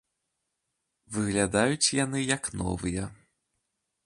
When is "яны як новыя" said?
2.03-3.03